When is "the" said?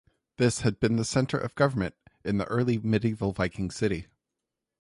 0.95-1.05, 2.39-2.45